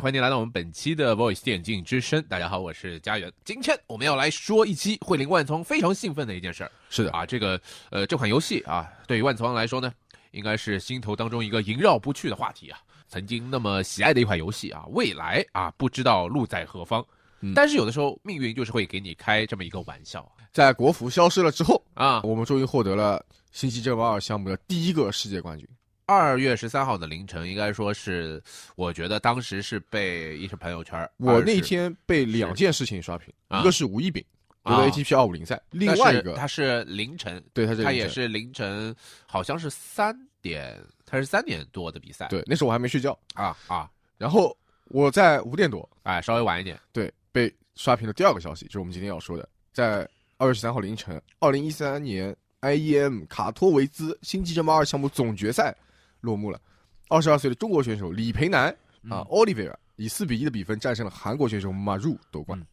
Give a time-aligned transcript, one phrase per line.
[0.00, 2.22] 欢迎您来到我们本期的 Voice 电竞之声。
[2.28, 3.32] 大家好，我是佳源。
[3.44, 6.70] 今天我们要来说一期会令万聪非常兴奋的一件事儿。
[6.88, 9.92] 是的啊，这个呃，这款游戏啊，对于万聪来说呢，
[10.30, 12.78] 应该是心头当中一个萦绕不去的话题啊。
[13.08, 17.04] 曾经那么喜爱的一款游戏啊，未来啊，不知道路在何方。
[17.40, 22.20] 嗯但是有的时候命运就是会给你开这么一个玩笑在国服消失了之后，啊。
[22.22, 23.18] 我们终于获得了
[23.50, 25.68] 《星际争霸二》项目的第一个世界冠军。
[26.08, 28.42] 二月十三号的凌晨，应该说是，
[28.76, 34.24] 我觉得当时是被一是朋友圈，我那天被两件事情刷屏，啊一个是吴一丙
[34.64, 42.26] 得啊了 ATP 二五零赛，另外一个他是凌晨，对他也是凌晨，好像是三点，他是三点多的比赛。
[42.28, 46.80] 对，那时候我还没睡觉，啊啊，然后我在五点多哎，稍微晚一点。
[46.90, 55.76] 对被刷屏的第二个消息，就是我们今天要说的，在二月十三号凌晨，二零一三年 IEM 卡托维兹星际争霸二项目总决赛
[56.20, 56.60] 落幕了。
[57.08, 58.68] 二十二岁的中国选手李培南
[59.08, 62.66] 啊嗯，Oliver 以四比一的比分战胜了韩国选手马入夺冠嗯，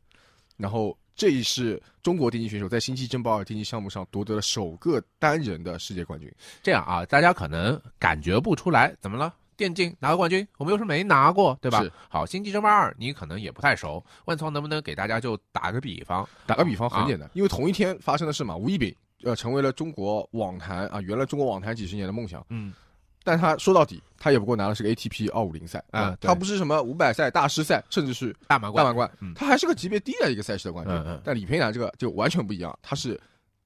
[0.58, 6.30] 然后这也是中国电竞选手在星际争霸二电竞项目上夺得了首个单人的世界冠军。
[6.62, 9.34] 这样啊，大家可能感觉不出来，怎么了？
[9.58, 11.90] 电竞拿个冠军，我们又是没拿过，对吧是？
[12.10, 16.28] 好，星际争霸二你可能也不太熟，万聪能不能给大家就打个比方？
[16.46, 18.94] 打个比方，很啊简单，因为同一天发生的事嘛，吴一丙
[19.24, 22.46] 呃成为了中国网坛啊，原来中国网坛几十年的梦想。
[22.50, 22.74] 嗯，
[23.26, 31.22] 但他说到底，他也不过拿的是个 ATP 二五零赛啊他不是什么五百赛、大师赛，甚至是大满贯，大满贯嗯，他还是个级别低的一个赛事的冠军。
[31.24, 33.20] 但李培南这个就完全不一样，他是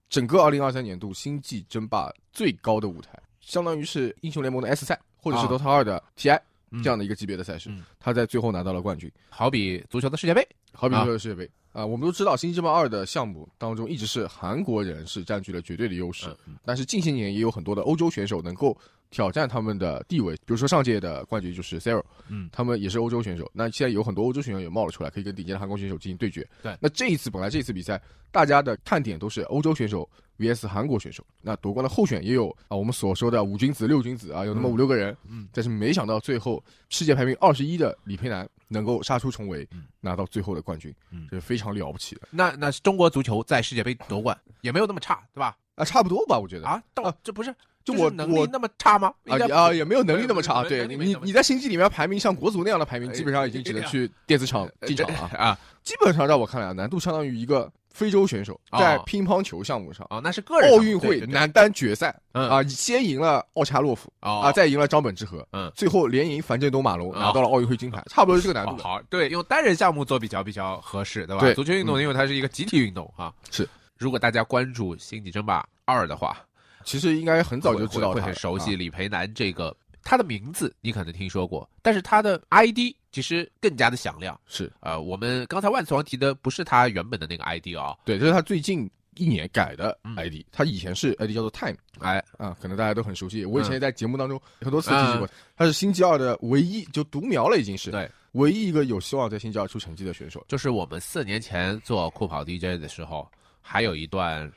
[0.09, 5.49] 整个二零二三年度星际争霸最高的舞台，相当于是英雄联盟的 S 赛或者是啊。
[5.49, 6.41] DOTA 二的 TI 嗯
[6.83, 9.11] 这样的一个级别的赛事嗯，他在最后拿到了冠军。
[9.29, 16.27] 好比足球的世界杯，好比足球的世界杯啊，我们都知道《星际争霸二》的项目当中，一直是韩国人是占据了绝对的优势。
[16.65, 18.75] 但是近些年也有很多的欧洲选手能够
[19.11, 23.49] 挑战他们的地位，比如说上届的冠军就是 Sero，嗯他们也是欧洲选手。
[23.53, 26.47] 那现在有很多欧洲选手也冒了出来，可以跟顶尖的韩国选手进行对决。
[26.61, 30.07] 对那这一次本来这次比赛大家的看点都是欧洲选手
[30.39, 35.15] VS 韩国选手，那夺冠的候选也有啊，我们所说的五君子、六君子啊，有那么嗯五六个人。
[35.27, 45.55] 嗯，但是没想到最后世界排名二十一的李佩南能够杀出重围嗯，拿到最后的冠军，嗯这是非常了不起的那那中国足球在世界杯夺冠也没有那么差，对吧？
[45.75, 47.53] 啊，差不多吧，我觉得啊，到啊这不是
[47.83, 49.14] 就就是我我能力那么差吗？
[49.27, 50.61] 啊啊，也没有能力那么差。
[50.64, 55.49] 没对你你在星际里面排名像国足那样的排名，哎基本上已经只能去电子厂进场了啊。
[55.49, 60.05] 啊基本上让我看来啊，难度相当于一个非洲选手哦在乒乓球项目上。
[60.10, 68.82] 啊，那是个人奥运会男单决赛嗯啊，先赢了奥恰洛夫哦啊，再赢了张本智和，嗯最后连赢樊振东、马龙，哦拿到了奥运会金牌，差不多是这个难度。
[68.82, 71.42] 哦好，对，用单人项目做比较比较合适，对吧？
[71.42, 73.33] 对足球运动因为它是一个集体运动啊。
[73.52, 73.67] 是，
[73.98, 76.38] 如果大家关注《星际争霸二》的话，
[76.83, 79.76] 其实应该很早就知道会会很熟悉啊李培南这个。
[80.04, 84.39] 他的名字你可能听说过，但是他的 ID 其实更加的响亮。
[84.45, 91.76] 是呃，我们刚才万磁王提的不是他原本的那个 ID 啊、对，这是他最近一年改的嗯 ID，他以前是 ID 叫做 Time。
[91.99, 93.43] 哎，啊，可能大家都很熟悉。
[93.43, 100.45] 我以前嗯也在节目当中很多次提起过，他是星际二的唯一就独苗了，已经是对，唯一一个有希望在星际二出成绩的选手。
[100.48, 104.49] 就是我们四年前做酷跑 DJ 的时候，还有一段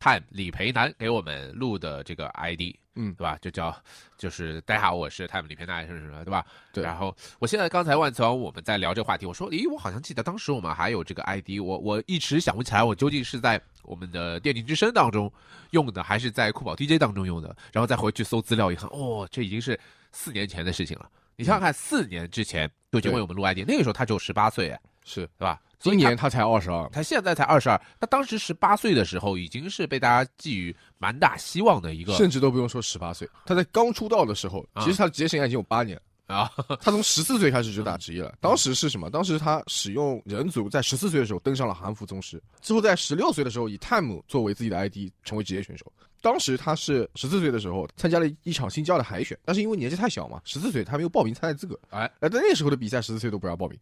[0.00, 3.38] time 李培南给我们录的这个 ID，嗯对吧？
[3.40, 3.74] 就叫
[4.18, 6.44] 就是大家好，我是 time 李培南，是什么，对吧？
[6.72, 15.32] 对然后我现在刚才万磁王我们在聊这个话题，我说，咦，我好像记得当时我们还有这个 ID，我我一时想不起来，我究竟是在我们的电竞之声当中
[15.70, 17.54] 用的，还是在酷跑 DJ 当中用的？
[17.72, 19.78] 然后再回去搜资料一看，哦，这已经是
[20.12, 21.08] 四年前的事情了。
[21.36, 25.60] 你想想看，四年之前就已经为我们录 ID，那个时候他只有十八岁，哎是，对吧？
[25.78, 33.28] 今年他才二十二，他现在才二十二，他当时十八岁的时候，已经是被大家寄予蛮大希望的一个甚至都不用说十八岁。
[33.44, 36.02] 他在刚出道的时候，啊其实他的职业生涯已经有八年了。
[36.26, 36.50] 啊，
[36.80, 38.34] 他从十四岁开始就打职业了。
[38.40, 39.08] 当时是什么？
[39.08, 45.86] 当时他使用人族，在十四岁的时候登上了韩服宗师，之后在十六岁的时候以 Time 作为自己的 ID 成为职业选手。
[46.20, 51.78] 当时他是十四岁的时候参加了一场新教的海选，但是因为年纪太小嘛，十四岁他没有报名参赛资格。
[51.90, 53.78] 哎，呃，在那时候的比赛，十四岁都不让报名，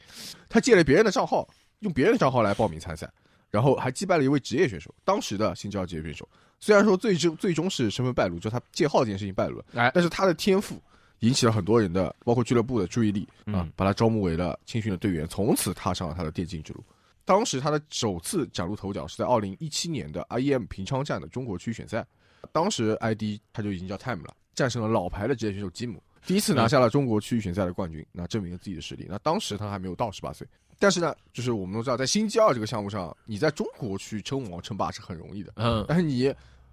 [0.50, 1.48] 他借了别人的账号，
[1.84, 3.08] 用别人的账号来报名参赛，
[3.50, 6.28] 然后还击败了一位职业选手，当时的新教职业选手。
[6.58, 10.82] 虽然说最终最终是身份败露，就他借号这件事情败露了，哎但是他的天赋
[11.20, 16.82] 引起了很多人的，包括俱乐部的注意力啊嗯，把他招募为了青训的队员，从此踏上了他的电竞之路。
[17.26, 22.06] 当时他的首次崭露头角是在二零一七年的 IEM 平昌站的中国区选赛，
[22.52, 29.06] 当时 ID 他就已经叫 Time 了，战胜了老牌的职业选手吉姆，第一次拿下了中国区域选赛的冠军，那证明了自己的实力。
[29.08, 30.46] 那当时他还没有到十八岁，
[30.84, 35.82] 但是呢，就是我们都知道，在星际二这个项目上，你在中国去称王称霸是很容易的，嗯。
[35.88, 36.26] 但是你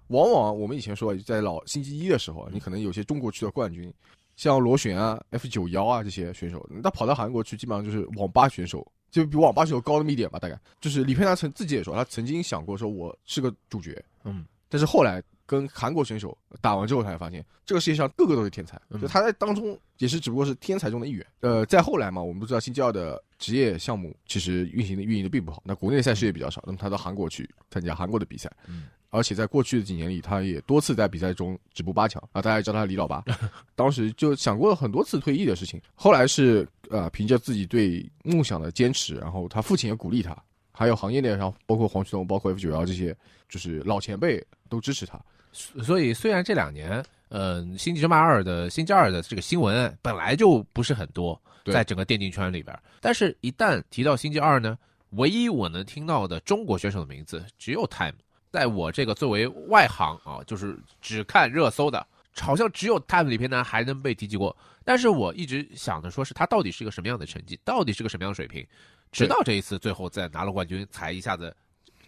[0.08, 3.90] 往往我们以前说，在老星期一的时候，你可能有些中国区的冠军，
[4.36, 10.60] 像螺旋啊、F 九幺啊这些选手，他跑到韩国去，基本上就是网吧选手，就比网吧选手高那么一点吧，大概。
[10.78, 21.26] 就是李佩南曾自己也说，他曾经想过说我是个主角，嗯，但是后来跟韩国选手打完之后，他才发现这个世界上个个都是天才，嗯就他在当中也是只不过是天才中的一员。
[21.40, 28.84] 呃，再后来嘛，我们都知道星期二的职业项目其实运行的运营的并不好，那国内赛事也比较少，那么他到韩国去参加韩国的比赛，嗯。
[29.10, 33.22] 而且在过去的几年里，他也多次在比赛中止步八强啊，大家也叫他李老八。
[33.76, 40.34] 当时就想过了很多次退役的事情，后来是呃凭着自己对梦想的坚持，然后他父亲也鼓励他，
[40.72, 43.14] 还有行业内上包括黄旭东、包括 F 九幺这些
[43.50, 45.20] 就是老前辈都支持他。
[45.52, 54.78] 所以虽然这两年，嗯、星际争霸二的星际二的这个新闻本来就不是很多，在整个电竞圈里边，但是一旦提到星际二呢，
[55.10, 58.14] 唯一我能听到的中国选手的名字只有 Time。
[58.50, 62.06] 在我这个作为外行啊，就是只看热搜的，
[62.38, 64.54] 好像只有 Time 里边呢还能被提及过。
[64.84, 68.62] 但是我一直想着说是他到底是个什么样的成绩，到底是个什么样的水平，
[69.10, 71.56] 直到这一次最后再拿了冠军，才一下子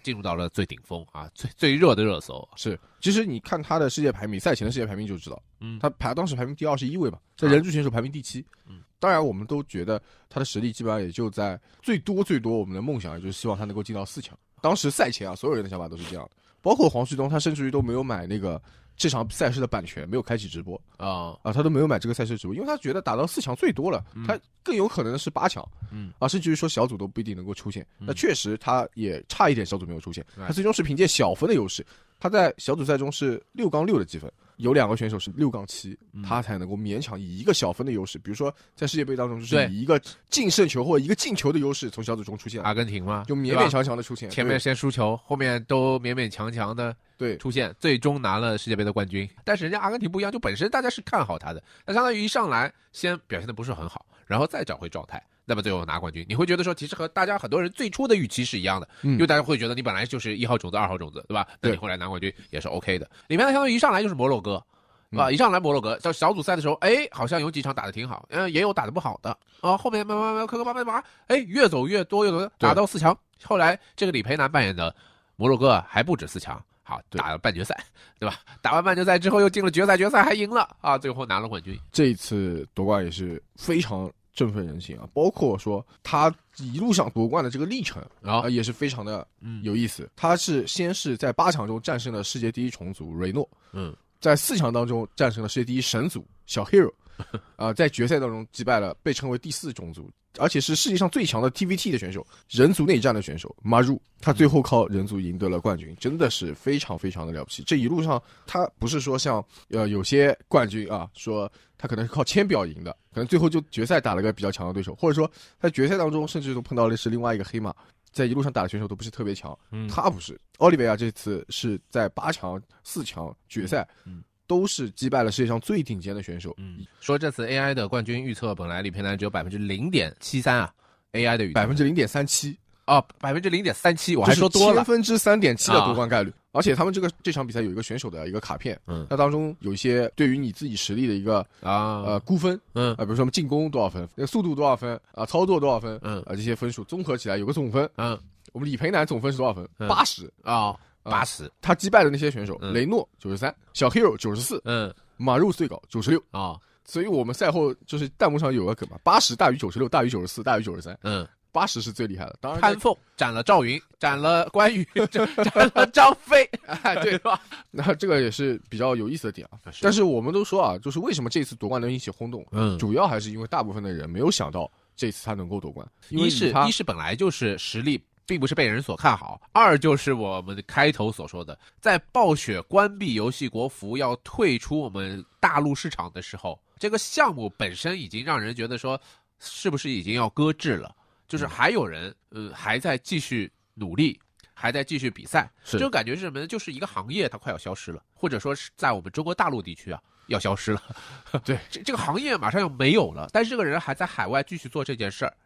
[0.05, 2.47] 进入到了最顶峰啊，最最热的热搜。
[2.55, 8.45] 是，其实你看他的世界排名，赛前的世界排名就知道，嗯他排当时排名第二十一位嘛，在啊人数选手排名第七。
[8.69, 14.39] 嗯，当然我们都觉得他的实力基本上也就在最多最多，我们的梦想也就是希望他能够进到四强。
[14.61, 16.31] 当时赛前啊，所有人的想法都是这样的，
[16.61, 18.61] 包括黄旭东，他甚至于都没有买那个
[18.96, 25.67] 这场赛事的版权，没有开启直播啊、啊，他都没有买这个赛事直播，因为他觉得打到四强最多了，他更有可能是八强。
[25.91, 27.87] 嗯啊，甚至于说小组都不一定能够出现。
[27.99, 30.25] 嗯那确实，他也差一点小组没有出现。
[30.35, 31.85] 对他最终是凭借小分的优势，
[32.25, 40.00] 他在小组赛中是六杠六的积分，有两个选手是六杠七，嗯他才能够勉强以一个小分的优势，比如说在世界杯当中，就是以一个
[40.31, 44.31] 净胜球或者一个进球的优势从小组中出现，阿根廷嘛，就勉勉强强的出现。
[44.31, 49.29] 前面先输球，后面都勉勉强强的对出现，最终拿了世界杯的冠军。
[49.44, 61.46] 但是人家阿根廷不一样，就本身大家是看好他的，那相当于一上来先表现的不是很好，然后再找回状态，那么最后拿冠军，你会觉得说，其实和大家很多人最初的预期是一样的，嗯因为大家会觉得你本来就是一号种子、二号种子，对吧？
[61.61, 63.08] 那你后来拿冠军也是 OK 的。
[63.29, 64.62] 里面呢，相当于一上来就是摩洛哥。
[65.11, 69.31] 嗯啊，一上来摩洛哥到小组赛的时候，哎，好像有几场打得挺好，嗯、也有打得不好的
[69.61, 69.76] 啊。
[69.76, 73.17] 后面慢慢慢慢磕磕巴巴巴，哎，越走越多，越走打到四强。
[73.44, 74.93] 后来这个李培南扮演的
[75.37, 77.79] 摩洛哥啊还不止四强，好打了半决赛，
[78.19, 78.38] 对吧？
[78.61, 81.79] 打完半决赛之后又进了决赛，决赛还赢了啊，最后拿了冠军。
[81.93, 90.08] 这一次夺冠也是非常振奋人心啊，包括说他一路上夺冠的这个历程然后啊，也是非常的嗯有意思。
[90.16, 96.90] 他是先是在八强中战胜了世界第一虫族雷诺，嗯在四强当中战胜了世界第一神族小 hero，
[97.56, 107.62] 啊、在决赛当中击败了被称为第四种族，而且是世界上最强的 TVT 的选手人族内战的选手马入，他最后靠人族赢得了冠军，真的是非常非常的了不起。
[107.64, 117.75] 这一路上他不是说像呃有些冠军啊说他可能是靠签表赢的，可能最后就决赛打了个比较强的对手，或者说在决赛当中甚至都碰到的是另外一个黑马。
[118.12, 120.40] 在一路上打的选手都不是特别强，嗯他不是。
[120.58, 130.73] 奥利维亚这次是在八强、四强决赛，嗯都是击败了世界上最顶尖的选手，嗯，说这次 AI 的冠军预测本来李培南只有百分之零点七三啊
[131.12, 131.55] ，AI 的预测。
[131.55, 132.56] 百分之零点三七，
[132.87, 134.76] 哦百分之零点三七，我还说多了。
[134.76, 135.87] 千分之三点七的啊。
[135.87, 136.32] 夺冠概率。
[136.52, 139.06] 而且他们这个这场比赛有一个选手的一个卡片，嗯。
[139.11, 142.02] 那当中有一些对于你自己实力的一个啊。
[142.02, 142.94] 呃估分嗯。
[142.94, 146.20] 啊，比如说我们进攻多少分，那个速度多少分啊，操作多少分，嗯。
[146.23, 147.88] 啊这些分数综合起来有个总分。
[147.96, 148.19] 嗯。
[148.53, 149.69] 我们李培南总分是多少分？
[149.79, 149.89] 嗯。
[149.89, 150.31] 八十。
[150.44, 156.23] 哦八十他击败的那些选手，嗯雷诺九十三，小 hero 九十四，嗯马入最高九十六。
[156.31, 162.37] 啊所以我们赛后就是弹幕上有个梗嘛，八十大于九十六大于九十四大于九十三，嗯，八十是最厉害的。
[162.43, 166.44] 当然潘凤斩了赵云，斩了关羽， 斩斩了张飞，
[166.82, 167.41] 哎对吧？
[167.70, 169.56] 那这个也是比较有意思的点啊。
[169.73, 189.00] 是但是我们都说啊，就是为什么这次夺冠能引起轰动，嗯主要还是因为大部分的人没有想到这次他能够夺冠，因为一是一是本来就是实力并不是被人所看好，二就是我们开头所说的，在暴雪关闭游戏国服要退出我们大陆市场的时候，这个项目本身已经让人觉得说，
[189.38, 190.94] 是不是已经要搁置了？
[191.28, 194.20] 就是还有人，呃，还在继续努力，
[194.52, 196.46] 还在继续比赛，这种感觉是什么呢？
[196.46, 200.00] 就是一个行业它快要消失了，或者说是在我们中国大陆地区啊。
[200.28, 200.82] 要消失了，
[201.44, 205.36] 对， 这这个行业马上要没有了，但是这个人还在海外继续做这件事儿，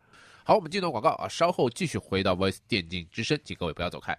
[0.49, 4.17] 好，我们进段广告啊，稍后继续回到 Voice 电竞之声，请各位不要走开。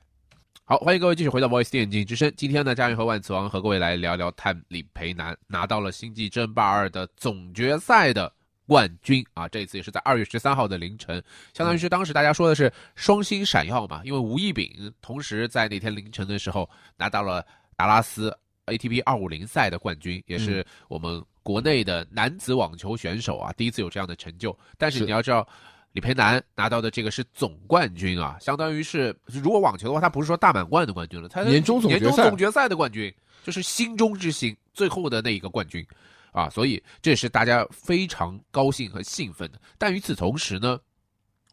[0.63, 2.31] 好，欢迎各位继续回到 Voice 电竞之声。
[2.38, 8.31] 今天呢，佳云和万磁王和各位来聊聊探李培南拿到了星际争霸二的总决赛的
[8.67, 9.48] 冠军啊！
[9.48, 11.15] 这一次也是在二月十三号的凌晨，
[11.51, 17.43] 相当于是当时大家说的是双星闪耀嘛，因为吴亦丙同时在那天凌晨的时候拿到了
[17.75, 18.31] 达拉斯
[18.67, 24.55] ATP 二五零赛的冠军，也是我们国内的男子网球选手啊，第一次有这样的成就。
[24.77, 25.48] 但是是你要知道，
[25.93, 35.86] 李培南拿到的这个是总冠军啊，相当于是如果网球的话，他不是说大满贯的冠军了，他年终总决赛年终总决赛的冠军，就是心中之星，最后的那一个冠军
[36.31, 39.60] 啊，所以这是大家非常高兴和兴奋的。
[39.77, 40.79] 但与此同时呢，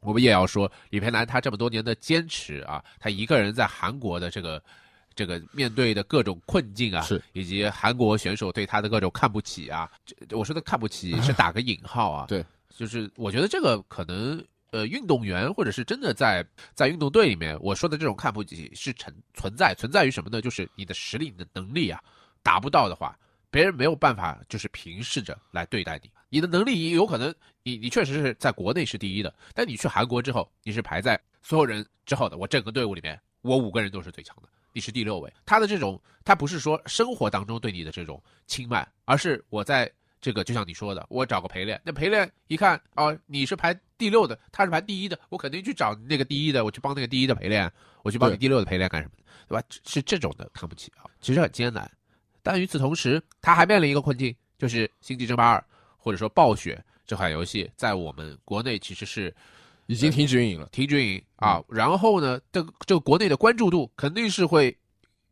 [0.01, 4.63] 我们也要说，李培南他这么多年的坚持啊，他一个人在韩国的这个
[5.15, 12.45] 这个面对的各种困境啊，是以及韩国选手对他的各种看不起啊，这我说的看不起 是打个引号啊，对，
[12.77, 14.45] 就是我觉得这个可能。
[14.73, 20.43] 呃，运动员或者是真的在在运动队里面，我说的这种看不起是存存在存在于什么呢？
[20.43, 22.03] 就是你的实力、你的能力啊，
[22.43, 23.17] 达不到的话，
[23.49, 26.11] 别人没有办法就是平视着来对待你。
[26.29, 32.37] 你的能力有可能，你你确实是在国内是第一的，但你去韩国之后，你是排在所有人之后的。
[32.37, 35.33] 我整个队伍里面，我五个人都是最强的，你是第六位。
[35.47, 39.91] 他的这种，他不是说生活当中对你的这种轻慢，而是我在
[40.27, 49.65] 这个就像你说的，我找个陪练，那陪练一看哦，你是排第六的，他是排第一的，我肯定去找那个第一的，我去帮那个第一的陪练，我去帮你第六的陪练干什么的，对吧？
[49.85, 51.89] 是这种的看不起啊，其实很艰难。
[52.43, 55.59] 但与此同时，他还面临一个困境，就是《星际争霸二》
[55.97, 56.75] 或者说《暴雪》
[57.07, 59.33] 这款游戏，在我们国内其实是
[59.87, 60.69] 已经停止运营了。
[60.73, 61.63] 停止运营啊。
[61.69, 64.77] 然后呢，这个这个国内的关注度肯定是会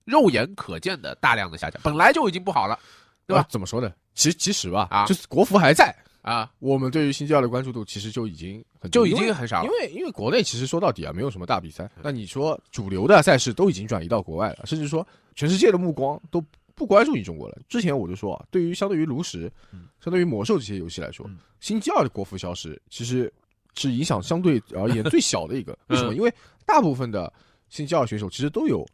[0.04, 2.78] 肉眼可见的大量的下降，本来就已经不好了，
[3.26, 3.92] 对吧啊怎么说呢？
[4.14, 9.70] 其实其实吧，啊就是国服还在，啊，我们对于新教的关注度其实就已经很就已经很少了因。
[9.70, 11.90] 为因为国内其实说到底啊，没有什么大比赛。
[12.02, 16.42] 那你说主流的赛事都已经转移到国外了，甚至说全世界的目光都
[16.74, 17.58] 不关注你中国了。
[17.68, 23.32] 之前我就说啊，对于相对于炉石、嗯相对于魔兽这些游戏来说嗯，新教的国服消失其实
[23.74, 25.76] 是影响相对而言最小的一个。
[25.88, 26.12] 为什么？
[26.12, 26.30] 嗯因为
[26.66, 27.32] 大部分的
[27.70, 28.86] 新教选手其实都有，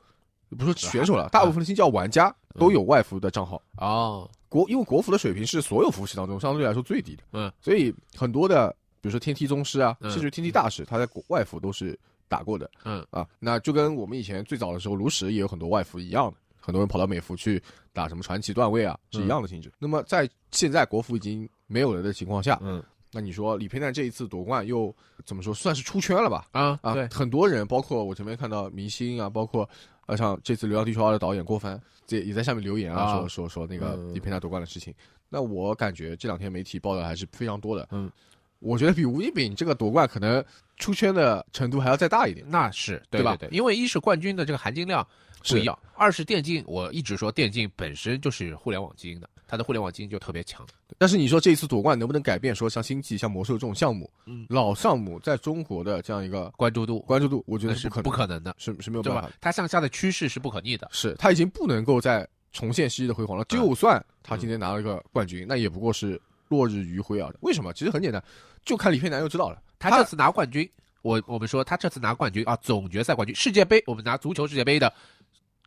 [0.56, 3.60] 不是说选手了，啊大部分的新教玩家都有外服的账号。
[3.76, 10.10] 啊，国因为国服的水平是所有服务器当中相对来说最低的，嗯，所以很多的，比如说天梯宗师啊，嗯。
[10.10, 13.06] 甚至天梯大师，他在国外服都是打过的，嗯。
[13.10, 19.72] 啊，那就跟我们以前最早的时候炉石也有很多外服一样的，很多人跑到美服去打什么传奇段位啊，是一样的性质。
[19.78, 22.82] 那么在现在国服已经没有了的情况下，嗯。
[23.12, 26.46] 那你说李培南这一次夺冠又怎么说算是出圈了吧？
[26.52, 29.68] 啊啊，对，很多人，包括我前面看到明星啊，包括
[30.10, 34.92] 呃像这次《流浪地球二》的导演郭帆，这也在下面留言啊，啊说说说那个嗯李佩娜夺冠的事情。
[35.28, 37.88] 那我感觉这两天媒体报道还是非常多的。
[37.92, 38.10] 嗯，
[38.58, 40.44] 我觉得比吴一丙这个夺冠可能
[40.76, 42.44] 出圈的程度还要再大一点。
[42.50, 45.06] 那是对对吧因为一是冠军的这个含金量
[45.48, 50.64] 不一样，二是电竞，我一直说电竞本身就是互联网基因的，它的互联网基因就特别强。
[50.96, 60.88] 但是你说这一次夺冠能不能改变说像星际、像魔兽这种项目，嗯老项目在中国的这样一个关注度关注度，我觉得是不可能，不可能的，是是没有对办法它向下的趋势是不可逆的。
[60.92, 63.42] 是它已经不能够再重现昔日的辉煌了。
[63.42, 67.28] 嗯就算他今天拿了个冠军，那也不过是落日余晖啊。
[67.40, 67.72] 为什么？
[67.72, 68.22] 其实很简单，
[68.64, 69.60] 就看李佩南就知道了。
[69.78, 70.70] 他这次拿冠军，
[71.02, 74.92] 我我们说他这次拿冠军啊，总决赛冠军，世界杯我们拿足球世界杯的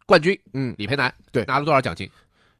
[0.06, 2.10] 冠军，嗯，李培南对拿了多少奖金？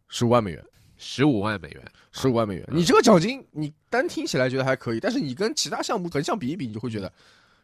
[0.10, 0.64] 十五万美元，
[1.04, 1.84] 十五万美元。
[2.14, 2.64] 十五万美元。
[2.70, 7.12] 嗯你这个奖金，你单听起来觉得还可以，但是你跟其他项目横向比一比，你就会觉得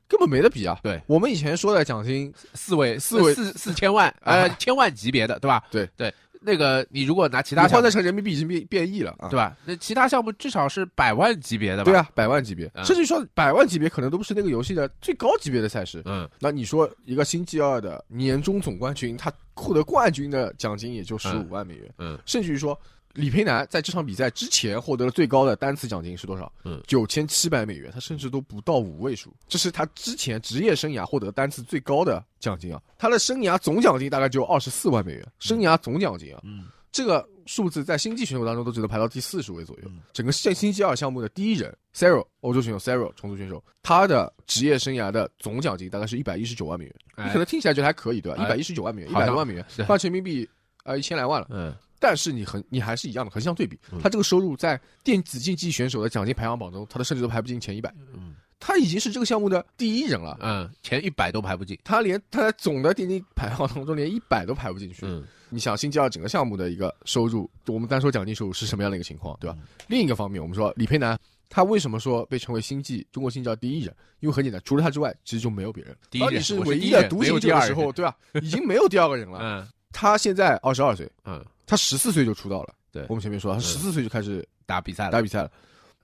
[0.08, 0.78] 根本没得比啊。
[0.84, 5.64] 对我们以前说的奖金，四位四位四四千万，呃，千万级别的，对吧？
[5.72, 9.30] 对对，那个你如果拿其他换算成人民币已经变变异了啊。
[9.30, 9.56] 对吧？
[9.66, 11.92] 那其他项目至少是百万级别的吧？
[11.92, 16.02] 对，啊，百万级别，嗯甚至说百万级别可能都不是那个游戏的最高级别的赛事。
[16.06, 22.80] 嗯，那你说一个星际二的年终总冠军，他获得冠军的奖金也就十五万美元，嗯，甚至于说
[23.14, 26.52] 李培南在这场比赛之前获得了最高的单次奖金是多少？
[26.64, 32.82] 嗯，九千七百美元，他甚至都不到五位数，这是他之前职业生涯获得单次最高的奖金啊！
[32.98, 39.84] 他的生涯总奖金大概只有二十四万美元，生涯总奖金啊，嗯，这个数字在星际选手当中都只能排到第四十位左右。
[39.88, 46.96] 嗯整个星星期二项目的第一人，SARO，欧洲选手，SARO，重组选手，他的职业生涯的总奖金大概是一百一十九万美元。
[47.16, 48.38] 哎你可能听起来觉得还可以，对吧？
[48.38, 50.48] 一哎百一十九万美元，一百多万美元，换成人民币
[50.84, 51.48] 呃一千来万了。
[51.50, 57.94] 嗯但是你横你还是一样的横向对比嗯，他这个收入在电子竞技选手的奖金排行榜中，他的甚至都排不进前一百。
[58.14, 61.80] 嗯他已经是这个项目的第一人了，嗯，前一百都排不进。
[61.82, 65.06] 他连他在总的电竞排行当中连一百都排不进去。
[65.06, 69.58] 嗯你想新加二整个项目的一个收入，我们单说奖金收入是什么样的一个情况，对吧？
[69.88, 71.18] 另一个方面，我们说李培南，
[71.50, 73.96] 他为什么说被称为星际中国星际二第一人？
[74.20, 75.96] 因为很简单，除了他之外，其实就没有别人。
[76.12, 78.16] 第一你是唯一的独行者的时候，对吧？
[78.44, 79.40] 已经没有第二个人了。
[79.42, 82.74] 嗯他现在二十二岁，嗯，他十四岁就出道了。
[82.92, 85.12] 对我们前面说，他十四岁就开始打比赛了。
[85.12, 85.52] 打比赛了。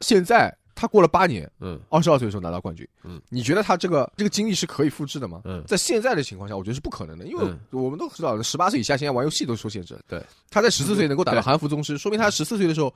[0.01, 5.41] 现在他过了八年，嗯二十二岁的时候拿到冠军，嗯，你觉得他这个这个经历是可以复制的吗？
[5.45, 9.97] 嗯在现在的情况下，我觉得是不可能的，因为嗯我们都知道，十八岁以下现在玩游戏都受限制。
[10.07, 12.93] 对，他在十四岁能够打到韩服宗师，说明他十四岁的时候，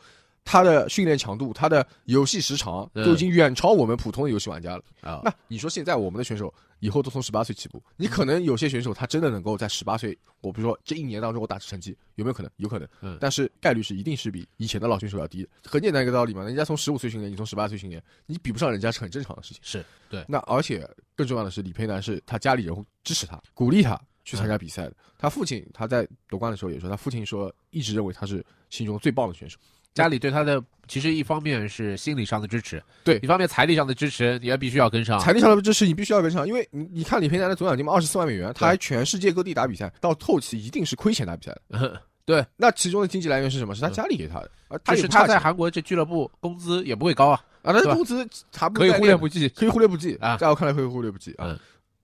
[0.52, 4.84] 他的训练强度、他的游戏时长嗯都已经远超我们普通的游戏玩家了。
[5.02, 12.52] 啊，那你说现在我们的选手以后都从十八岁起步，你可能有些选手他真的能够在十八岁，我比如说这一年当中我打出成绩，有没有可能？
[12.58, 15.50] 有可能，嗯但是概率是一定是比以前的老选手要低的。
[15.66, 19.60] 很简单一个道理嘛，人家从十五岁训练，你从十八岁训练，你比不上人家是很正常的事情。
[19.64, 20.84] 是对，那而且
[21.16, 24.94] 更重要的是，李培南是他家里人会支持他，鼓励他去参加比赛的。
[25.16, 29.60] 他父亲他在夺冠的时候也说，他父亲说一直认为他是心中最棒的选手。
[30.00, 35.20] 家里对他的其实一方面是心理上的支持，对一方面财力上的支持，你也必须要跟上。
[35.20, 42.02] 财力上的支持你必须要跟上，因为你你看李培南的总奖金嘛，二十四万美元，他还全世界各地打比赛，到后期一定是亏钱打比赛的。
[42.26, 43.76] 对，那其中的经济来源是什么？
[43.76, 49.50] 是他家里给他的，而他就是他在韩国这俱乐部工资也不会高啊，啊，他的工资他不可以忽略不计。
[49.50, 51.46] 可以忽略不计啊在我看来可以忽略不计啊。
[51.48, 51.60] 嗯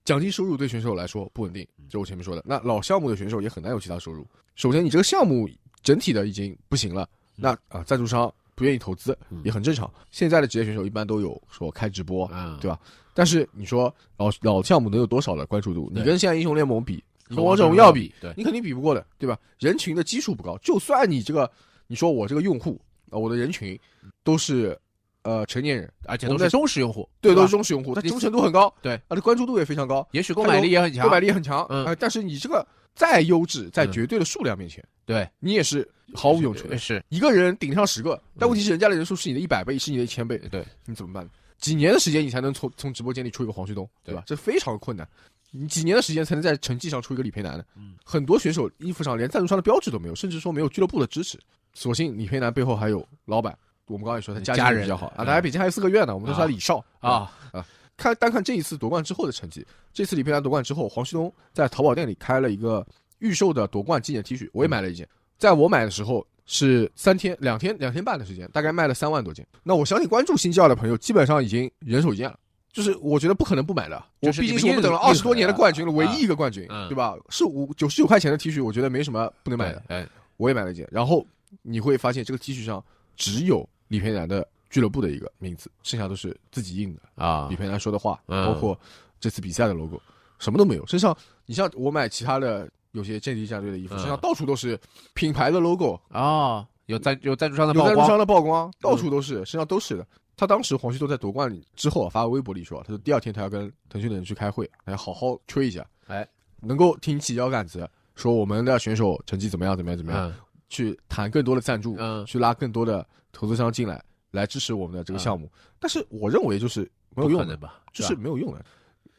[0.06, 2.44] 奖金收入对选手来说不稳定，就我前面说的。
[2.46, 4.24] 那老项目的选手也很难有其他收入。
[4.56, 5.50] 首先，你这个项目
[5.82, 9.92] 整体的已经不行了，那啊赞助商不愿意投资嗯也很正常。
[10.12, 12.80] 现在的职业选手一般都有说开直播，嗯，对吧？
[13.14, 15.92] 但是你说老老项目能有多少的关注度？
[15.94, 19.38] 你跟现在英雄联盟比，你跟王王者荣耀比，，对，你肯定比不过的，对吧？
[19.60, 21.50] 人群的基数不高，就算你这个，
[21.88, 23.80] 你说我这个用户啊，我的人群
[24.24, 24.78] 都是
[25.26, 36.78] 呃成年人，而且都是忠实用户，对，都是忠实用户，他忠诚度很高，对，啊，这关注度也非常高，也许购买力也很强购，买力也很强，嗯啊，但是你这个再优质，在嗯绝对的数量面前，对，你也是毫无用处的。
[36.78, 41.30] 是，一个人顶上十个，但问题是人家的人数是你的一百倍，是你的一千倍，对，你怎么办？
[41.58, 44.24] 几年的时间你才能从从直播间里出一个黄旭东，对吧？
[44.28, 45.08] 这非常困难。
[45.52, 47.64] 你几年的时间才能在成绩上出一个李培南呢？
[47.78, 51.40] 嗯很多选手衣服上连赞助商的标志都没有，甚至说没有俱乐部的支持。
[51.74, 57.66] 所幸李培南背后还有老板，我们刚才也说他家家人境比较好啊，嗯他在北京还有四个月呢，我们都说他李少啊啊。
[57.98, 62.86] 看单看这一次夺冠之后的成绩，这次李佩兰夺冠之后，黄旭东在淘宝店里开了一个
[63.20, 65.08] 预售的夺冠纪念 T 恤，我也买了一件。
[65.38, 69.48] 在我买的时候是三天、两天、两天半的时间，大概卖了三万多件。
[69.64, 72.38] 那我相信关注新纪奥的朋友基本上已经人手一件了。
[72.74, 77.16] 就是我觉得不可能不买的，我就是毕竟是我们等了二十多年的冠军了，啊唯一一个冠军，嗯对吧？
[77.30, 80.86] 是五九十九块钱的 T 恤，我觉得没什么不能买的，哎，我也买了一件。
[80.92, 81.26] 然后
[81.62, 82.84] 你会发现这个 T 恤上
[83.16, 87.02] 只有李培南的俱乐部的一个名字，剩下都是自己印的。
[87.16, 87.48] 啊。
[87.50, 88.46] 李，培南说的话，嗯。
[88.46, 88.78] 包括
[89.20, 90.02] 这次比赛的 logo，
[90.40, 90.86] 什么都没有。
[90.86, 94.00] 身上，你像我买其他的有些健力战队的衣服，嗯。
[94.00, 94.80] 身上到处都是
[95.14, 99.98] 品牌的 logo，啊，有赞有赞助商的有赞助商的曝光，到处都是，身上都是。
[99.98, 100.08] 的。
[100.38, 106.28] 他当时黄旭东在夺冠里之后啊，发微博里说，他说第二天他要跟腾讯的人去开会，他要好好吹一下，哎，
[106.60, 110.34] 能够挺起腰杆子，说我们的选手成绩怎么样怎么样怎么样，嗯。
[110.68, 115.52] 去谈更多的赞助，嗯，去拉更多的投资商进来，来支持我们的这个嗯项目。
[115.80, 117.82] 但是我认为就是没有用的，吧？
[117.92, 118.66] 就是没有用的。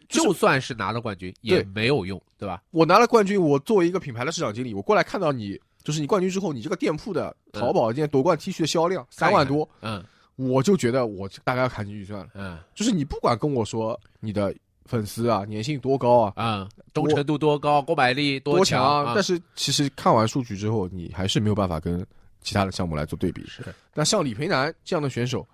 [0.08, 2.62] 就是就算是拿了冠军也没有用，对吧？
[2.70, 10.02] 我拿了冠军，我作为一个品牌的市场经理，我过来看到你，就是你冠军之后，你这个店铺的淘宝店夺冠 T 恤的销量三万多，嗯
[10.36, 12.28] 我就觉得我大概要砍进预算了。
[12.34, 22.06] 嗯就是你不管跟我说你的粉丝啊粘性多高啊嗯，忠诚度多高，购买力多强，但是是其实看完数据之后，你还是没有办法跟
[22.46, 23.44] 其他的项目来做对比。
[23.46, 25.46] 是那像李培南这样的选手，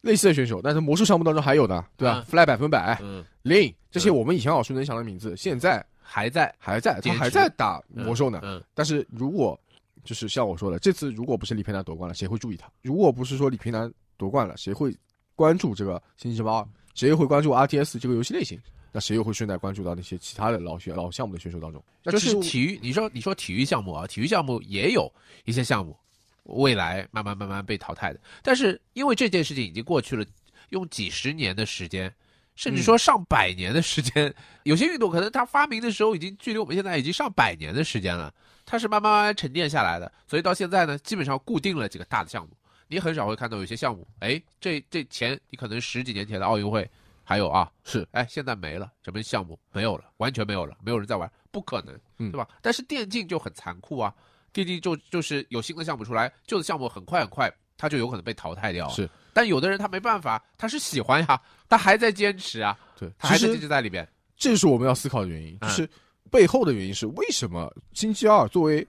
[0.00, 8.40] 类似的选手，但是魔术项目当中还有的，对吧、嗯 f l y 百分百、嗯 Lin 这些我们以前耳熟能详的名字，现在还在还在，他还在打魔兽呢。
[8.42, 9.58] 嗯但是如果
[10.04, 12.68] 就是像我说的，这次如果不是李培南夺冠了，谁会注意他？
[12.82, 14.92] 如果不是说李培南夺冠了，谁会
[15.36, 16.62] 关注这个《星际争霸二》？
[16.94, 18.60] 谁又会关注 RTS 这个游戏类型？
[18.94, 21.82] 那谁又会顺带关注到那些其他的老选老项目的选手当中？
[22.02, 25.10] 那就是体育，你说你说体育项目啊，体育项目也有
[25.44, 25.96] 一些项目
[26.44, 30.24] 未来慢慢慢慢被淘汰的，但是因为这件事情已经过去了，
[30.70, 32.12] 用几十年的时间，
[32.56, 38.32] 甚至说上百年的时间， 有些运动可能它发明的时候已经距离我们现在已经上百年的时间了，
[38.64, 42.50] 它是慢慢慢慢沉淀下来的，所以到现在呢，基本上固定了几个大的项目，
[42.88, 46.90] 你很少会看到有些项目，哎，这这前你可能十几年前的奥运会
[47.22, 52.32] 还有啊，是哎，现在没了，什么项目没有了，完全没有了，没有人在玩，不可能，嗯。
[52.32, 52.48] 对吧？
[52.60, 54.12] 但是电竞就很残酷啊，
[54.52, 58.88] 电竞就就是有新的项目出来，旧的项目很快很快，它就有可能被淘汰掉。
[58.90, 64.06] 是，但有的人他没办法，他是喜欢呀，他还在坚持啊，对，他还在坚持在里边。
[64.36, 65.90] 这是我们要思考的原因，就嗯是
[66.30, 68.86] 背后的原因是为什么星期二作为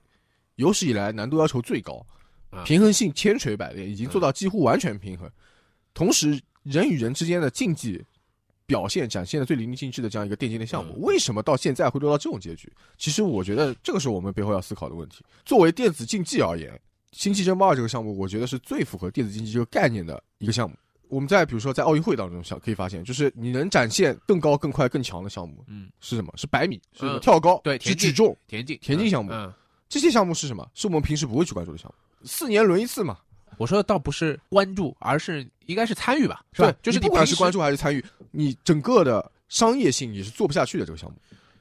[0.55, 2.05] 有史以来难度要求最高
[2.51, 5.29] 嗯，平衡性千锤百炼，已经做到几乎完全平衡，
[5.93, 8.03] 同时人与人之间的竞技
[8.65, 12.71] 表现展现的最淋漓尽致的这样一个电竞的项目，嗯为什么到现在会落到这种结局？
[12.97, 15.23] 其实我觉得这个是我们背后要思考的问题。
[15.45, 16.71] 作为电子竞技而言，
[17.11, 20.75] 《星际争霸二》这个项目，我觉得是最符合电子竞技这个概念的一个项目。
[21.09, 26.33] 我们在比如说在奥运会当中，想可以发现，就是你能展现更高、更快、更强的项目嗯，是什么？
[26.35, 29.53] 是百米，是嗯跳高，对是举重，田径田径项目嗯，
[29.87, 30.67] 这些项目是什么？
[30.73, 32.27] 是我们平时不会去关注的项目。
[32.27, 33.19] 四年轮一次嘛，
[33.57, 36.75] 我说的倒不是关注，而是应该是参与吧，是吧对？
[36.81, 41.15] 就是你不管是关注还是参与，你整个的商业性你是做不下去的这个项目。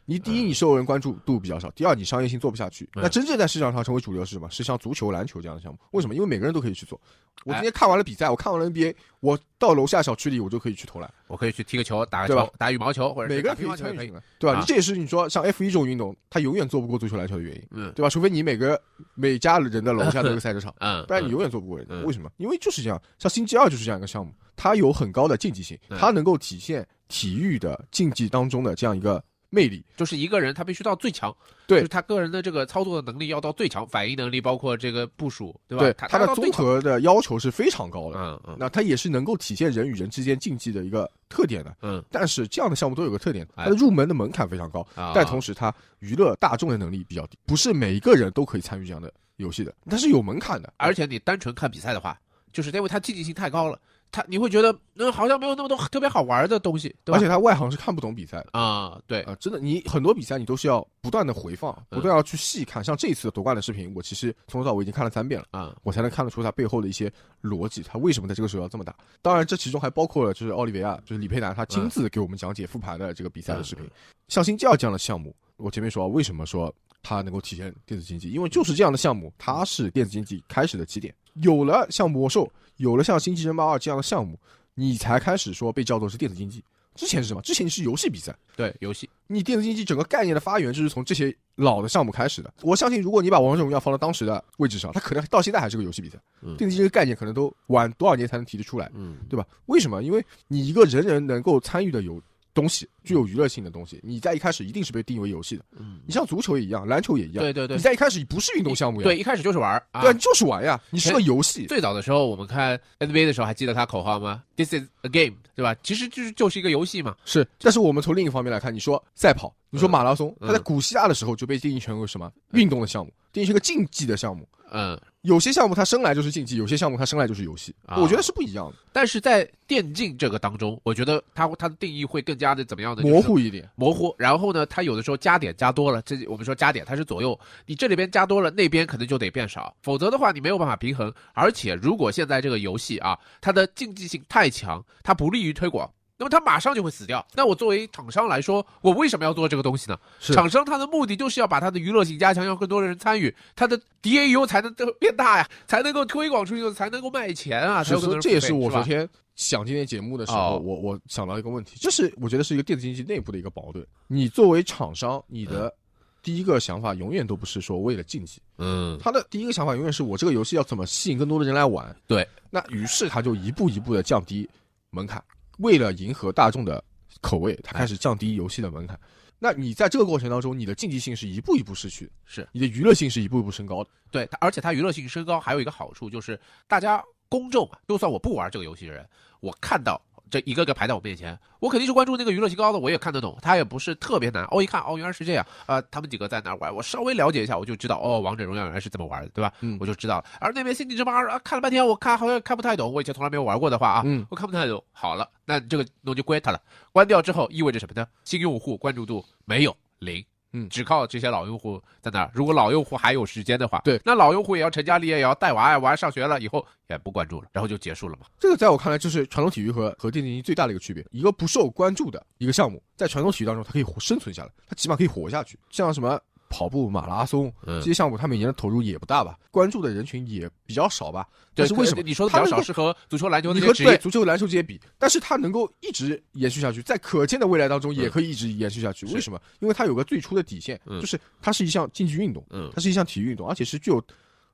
[0.05, 2.85] 你第一，嗯你受人关注度比较少；第二，你商业性做不下去。
[2.95, 4.49] 嗯那真正在市场上成为主流是什么？
[4.51, 5.79] 是像足球、篮球这样的项目。
[5.93, 6.15] 为什么？
[6.15, 7.01] 因为每个人都可以去做。
[7.45, 14.57] 我哎今天看完了比赛，我看完了 NBA，我到楼下小区里我就可以去投篮，我可以去踢个球，打个球，打羽毛球，或者每个人可以打乒乓球对吧？
[14.57, 18.11] 啊你这也是你说像 F 一这种运动，它永远做不过足球、篮球的原因，嗯对吧？
[18.11, 18.81] 除非你每个
[19.15, 20.75] 每家人的楼下都有个赛车场。
[20.81, 21.95] 嗯，不然你嗯永远做不过人家。
[21.95, 22.31] 嗯为什么？
[22.37, 29.85] 因为就是这样，像星际二就是这样一个项目，它有很高的竞技性，嗯它能够体现体育的竞技当中的这样一个魅力。
[29.97, 31.33] 就是一个人他必须到最强，
[31.67, 35.85] 对就是他个人的这个操作的能力要到最强，反应能力包括这个部署，对吧？
[35.85, 38.19] 对他它的综合的要求是非常高的。
[38.19, 41.77] 嗯嗯那他也是能够体现人与人之间竞技的一个特点的。
[41.83, 50.73] 嗯但是这样的项目都有个特点，哎它的入门的门槛非常高，啊，但同时它娱乐大众的能力比较低，不是每一个人都可以参与这样的游戏的，它是有门槛的。
[50.79, 52.19] 而且你单纯看比赛的话，
[52.53, 53.79] 就是因为它竞技性太高了，
[54.13, 57.19] 他你会觉得嗯好像没有那么多特别好玩的东西，对吧？
[57.19, 62.85] 而且他外行是看不懂比赛的啊，对，啊、真的，你很多比赛你都是要不断的回放，嗯不断要去细看。
[62.85, 67.11] 像这一次的夺冠的视频，我其实从头到尾已经看了三遍了，啊，我才能看得出他背后的一些
[67.43, 68.95] 逻辑，他为什么在这个时候要这么打。
[69.23, 73.85] 当然，这其中还包括了就是奥利维亚，就是李佩南他亲自给我们讲解复盘的这个比赛的视频。
[73.85, 73.91] 嗯
[74.29, 81.15] 像星际二这样的项目，我前面说为什么说它能够体现电子竞技，因为就是这样的项目，它是电子竞技开始的起点。
[81.35, 84.39] 有了像魔兽，有了像星际争霸二这样的项目，
[84.75, 86.63] 你才开始说被叫做是电子竞技。
[86.95, 87.41] 之前是什么？
[87.41, 88.37] 之前是游戏比赛。
[88.55, 92.53] 对，游戏，你电子竞技整个概念的发源就是从这些老的项目开始的。
[92.61, 96.19] 我相信，如果你把王者荣耀放到当时的位置上，它可能到现在还是个游戏比赛。
[96.43, 99.47] 嗯电子竞技这个概念可能都晚多少年才能提得出来，嗯，对吧？
[99.67, 100.03] 为什么？
[100.03, 102.21] 因为你一个人人能够参与的有
[102.55, 105.65] 东西，具有娱乐性的东西，你在一开始一定是被定义为游戏的。
[105.79, 111.67] 嗯，你像足球也一样，篮球也一样，对对对你，在一开始不是运动项目呀，对，一开始就是玩儿啊对就是玩呀，你是个游戏。
[111.67, 115.75] 最早的时候，我们看 NBA 的时候，还记得他口号吗？This is a game，对吧？
[115.83, 117.17] 其实就是就是一个游戏嘛。
[117.25, 124.47] 是，但是我们从另一方面来看，你说赛跑，你说嗯马拉松，嗯它在古希腊的时候就被定义成为什么运动的项目，定义是个竞技的项目。
[124.75, 133.03] 嗯，有些项目它生来就是竞技，有些项目它生来就是游戏，啊我觉得是不一样的，但是在电竞这个当中，我觉得它它的定义会更加的怎么样的？
[133.03, 133.69] 模糊一点。
[133.75, 141.13] 模糊，然后呢，它有的时候加点加多了，这我们说加点它是左右，你这里边加多了，那边可能就得变少，否则的话你没有办法平衡。
[141.35, 145.91] 而且如果现在这个游戏啊，它的竞技性太强，它不利于推广。
[146.23, 147.27] 那么它马上就会死掉。
[147.35, 149.99] 那我作为厂商来说，我为什么要做这个东西呢？
[150.21, 163.85] 是厂商他的目的就是要把它的娱乐性加强，让更多的人参与，它的 DAU 才能变大呀，才能够推广出去，才能够卖钱啊，才是有更多人这也是我昨天想今天节目的时候，哦我我想到一个问题，这是我觉得是一个电子竞技内部的一个矛盾。
[164.07, 165.75] 你作为厂商，你的
[166.23, 171.95] 第一个想法永远都不是说为了竞技，嗯，他的第一个想法永远是我这个游戏要怎么吸引更多的人来玩。
[172.07, 174.49] 对，那于是他就一步一步的降低
[174.91, 175.21] 门槛，
[175.63, 176.83] 为了迎合大众的
[177.21, 178.99] 口味，它开始降低游戏的门槛。
[179.39, 183.91] 那你在这个过程当中，你的竞技性是一步一步失去，是你的娱乐性是一步一步升高的。
[184.11, 189.09] 对，而且它娱乐性升高，还有一个好处就是，大家公众啊，就算我不玩这个游戏的人，
[189.41, 190.01] 我看到
[190.33, 194.45] 这一个个排在我面前，我肯定是关注那个娱乐性高的，我也看得懂，它也不是特别难。
[194.51, 199.53] 哦，一看哦，原来是这样啊、他们几个在哪玩，我稍微了解一下，我就知道哦，王者荣耀原来是这么玩的，对吧？
[199.61, 200.25] 嗯我就知道了。
[200.41, 204.83] 而那边星际争霸二啊，看了半天，我看好像看不太懂，我以前从来没有玩过的话啊，嗯我看不太懂。
[204.93, 206.59] 好了，那这个那我就关它了。
[206.93, 208.09] 关掉之后意味着什么呢？
[208.25, 210.25] 新用户关注度没有零。
[210.53, 212.31] 嗯只靠这些老用户在那儿。
[212.35, 218.27] 如果老用户还有时间的话，对，那老用户也要成家立业，也要带娃呀，娃上学了以后也不关注了，然后就结束了嘛。
[218.39, 221.05] 这个在我看来就是传统体育和和电竞最大的一个区别。
[221.11, 225.59] 一个不受关注的一个项目，在传统体育当中，它可以生存下来，它起码可以活下去。
[225.71, 226.21] 像什么
[226.53, 231.27] 跑步、马拉松嗯这些项目，它每年的投入也不大吧，关注的人群也比较少吧。
[231.55, 232.63] 但是为什么你说的比较少？
[232.63, 239.07] 是和足球、篮球那你和对足球、篮球这些比，但是它能够一直延续下去，在可见的未来当中也可以一直延续下去。
[239.07, 239.41] 是为什么？
[239.61, 244.03] 因为它有个最初的底线，嗯就是它是一项竞技运动，嗯它是一项体育运动，而且是具有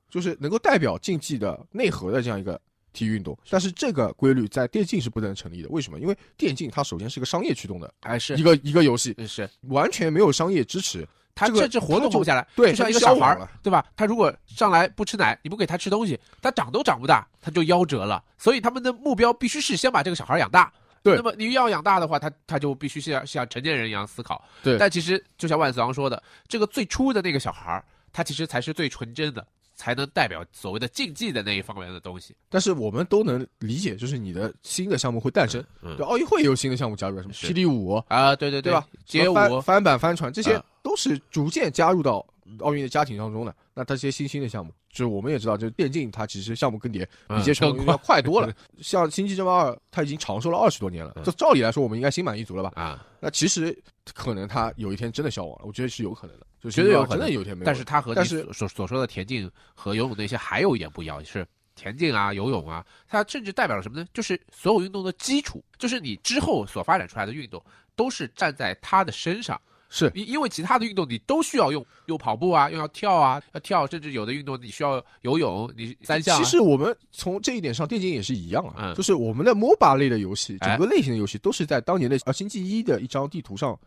[0.09, 2.59] 就是能够代表竞技的内核的这样一个
[2.91, 3.37] 体育运动。
[3.49, 5.69] 但是这个规律在电竞是不能成立的。
[5.69, 5.99] 为什么？
[5.99, 11.07] 因为电竞它首先是个商业驱动的还是一个一个游戏，是完全没有商业支持。
[11.35, 12.45] 他这个甚至活都活不下来。
[12.55, 13.85] 对就像一个小孩对吧？
[13.95, 18.23] 他如果上来不吃奶，你不给他吃东西，他长都长不大，他就夭折了。
[18.37, 20.71] 所以他们的目标必须是先把这个小孩养大。
[21.01, 24.43] 对那么你要养大的话，他他就必须像像成年人一样思考。
[24.61, 32.35] 对但其实就像万磁王说的，这个最初的那个小孩儿，他其实才是最纯真的、才能代表所谓的竞技的那一方面的东西。
[32.49, 38.85] 但是我们都能理解，就是你的新的项目会诞生，嗯对，奥运会也有新的项目加入，什么霹雳舞，啊，对对对吧？
[39.05, 42.25] 街舞，翻板、帆船，这些啊都是逐渐加入到
[42.61, 43.55] 奥运的家庭当中的。
[43.75, 48.51] 那这些新兴的项目，就是我们也知道，就是电竞它其实项目更迭比嗯这些传统更运动要快多了。
[48.81, 52.71] 像《星际争霸二》，它已经长寿了二十多年了，嗯这照理来说我们应该心满意足了吧？
[52.73, 53.77] 啊，那其实
[54.15, 57.65] 可能它有一天真的消亡了，我觉得是有可能的，就绝对有可能有一天没有。
[57.67, 64.07] 但是它和你但是所所所说的田径和游泳那些还有一点不一样，是田径啊、游泳啊，它甚至代表了什么呢？
[64.11, 67.63] 就是所有运动的基础，就是你之后所发展出来的运动
[67.95, 69.61] 都是站在它的身上。
[69.89, 76.43] 是因因为其他的运动你都需要用，用跑步啊，又要跳啊，要跳，甚至有的运动你需要游泳，你三项、啊。
[76.43, 83.77] 其实我们从这一点上，电竞也是一样啊，嗯就是我们的 MOBA 类的游戏，哎整个类型的游戏都是在当年的呃星际一的一张地图上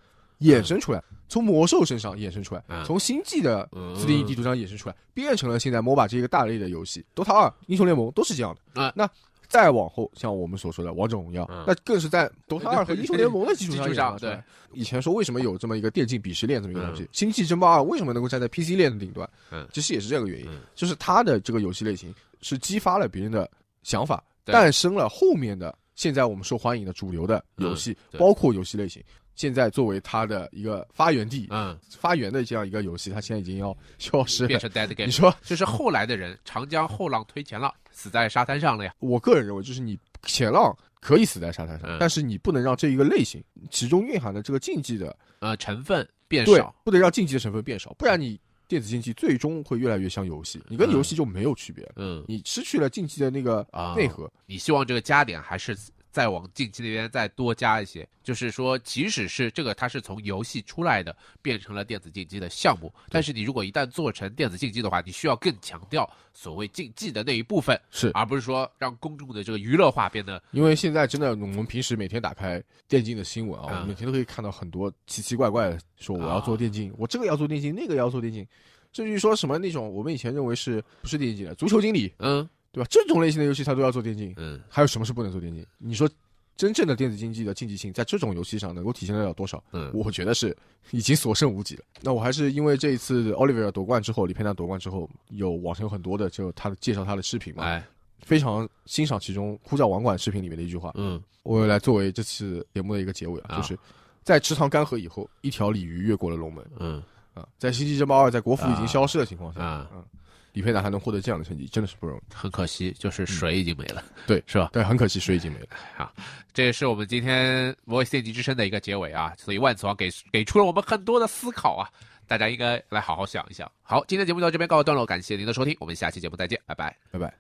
[0.40, 8.60] 衍生出来，从魔兽身上衍生出来，嗯从星际的嗯自定义地图上衍生出来，变成了现在 MOBA 这个大类的游戏，DOTA 二、英雄联盟都是这样的。
[8.74, 9.08] 嗯那
[9.52, 14.44] 再往后，像我们所说的王者荣耀，嗯那更是在 DOTA 二和英雄联盟的基础上 基础上衍生出来。
[14.72, 19.28] 以前说为什么有这么一个电竞鄙视链这么一个东西，星际争霸二为什么能够站在 PC 链的顶端？
[19.50, 23.50] 嗯其实也是这个原因嗯，就是它的这个游戏类型是激发了别人的
[23.82, 29.02] 想法，诞生了后面的现在我们受欢迎的主流的游戏，对包括游戏类型。
[29.34, 34.48] 现在作为它的一个发源地、嗯，发源的这样一个游戏，它现在已经要消失了。
[34.48, 38.94] 变成 dead game，你说， 就是后来的人长江后浪推前浪， 死在沙滩上了呀。
[39.00, 51.90] 我个人认为，就是你前浪可以死在沙滩上，嗯但是你不能让这一个类型其中蕴含的这个竞技的呃，成分变对少，，不能让竞技的成分变少，不然你电子竞技最终会越来越像游戏，你跟嗯游戏就没有区别。
[51.96, 55.76] 嗯你失去了竞技的那个啊内核，你希望这个加点还是
[56.12, 58.06] 再往竞技那边再多加一些？
[58.22, 68.10] 就是说，即使是这个它是从游戏出来的，变成了电子竞技的项目，但是你如果一旦做成电子竞技的话，你需要更强调所谓竞技的那一部分，是。
[68.14, 73.74] 而不是说让公众的这个娱乐化变得因为现在真的，我们平时每天打开电竞的新闻啊，嗯。
[73.74, 78.46] 我们每天都可以看到很多奇奇怪怪的，说我要做电竞，我这个要做电竞，那个要做电竞，
[78.92, 82.88] 甚至于说什么那种我们以前认为是不是电竞的足球经理，嗯对吧？
[82.90, 85.64] 这种类型的游戏它都要做电竞，嗯还有什么是不能做电竞？
[85.78, 86.08] 你说
[86.56, 89.62] 真正的电子竞技的竞技性在这种游戏上能够体现得了多少？
[89.72, 90.56] 嗯，我觉得是
[90.90, 91.84] 已经所剩无几了。
[92.00, 97.84] 那我还是因为这一次 Oliver 夺冠之后，李佩娜夺冠之后，有网上有很多的就他的介绍他的视频嘛，哎
[98.20, 103.76] 非常欣赏其中呼叫网管视频里面的一句话，嗯我来作为这次节目的一个结尾啊，啊就是
[104.22, 107.02] 在池塘干涸以后，一条鲤鱼越过了龙门嗯
[107.34, 110.04] 啊，在星际争霸二在国服已经消失的情况下，啊，嗯，
[110.52, 112.20] 李佩娜还能获得这样的成绩，真的是不容易。
[112.34, 114.70] 很可惜，就是水已经没了，对 是吧？
[114.72, 115.66] 对，很可惜水已经没了。
[115.96, 116.12] 好，
[116.52, 121.88] 这也是我们今天《Voice 电竞之声》的一个结尾啊，所以万磁王给给出了我们很多的思考啊，
[122.26, 123.70] 大家应该来好好想一想。
[123.82, 126.94] 好，今天节目到这边告一段落，感谢您的收听，我们下期节目再见，拜拜。
[127.10, 127.32] 拜拜。